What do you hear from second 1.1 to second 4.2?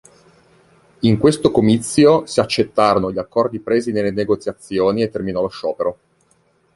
questo comizio si accettarono gli accordi presi nelle